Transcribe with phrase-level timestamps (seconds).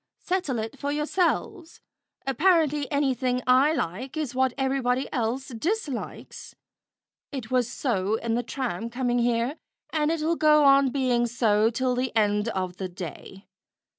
[0.17, 1.79] "Settle it for yourselves.
[2.25, 6.55] Apparently anything I like is what everybody else dislikes.
[7.31, 9.57] It was so in the tram coming here,
[9.91, 13.45] and it'll go on being so till the end of the day.